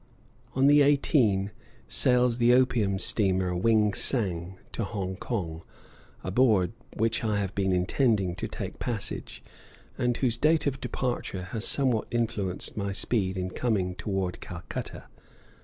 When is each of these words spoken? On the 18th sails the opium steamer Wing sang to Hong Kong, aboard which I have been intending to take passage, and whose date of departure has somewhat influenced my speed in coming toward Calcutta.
On 0.55 0.65
the 0.65 0.79
18th 0.79 1.51
sails 1.87 2.39
the 2.39 2.55
opium 2.55 2.97
steamer 2.97 3.55
Wing 3.55 3.93
sang 3.93 4.57
to 4.71 4.83
Hong 4.83 5.15
Kong, 5.15 5.61
aboard 6.23 6.73
which 6.95 7.23
I 7.23 7.37
have 7.37 7.53
been 7.53 7.71
intending 7.71 8.33
to 8.37 8.47
take 8.47 8.79
passage, 8.79 9.43
and 9.99 10.17
whose 10.17 10.39
date 10.39 10.65
of 10.65 10.81
departure 10.81 11.43
has 11.51 11.67
somewhat 11.67 12.07
influenced 12.09 12.75
my 12.75 12.91
speed 12.93 13.37
in 13.37 13.51
coming 13.51 13.93
toward 13.93 14.41
Calcutta. 14.41 15.03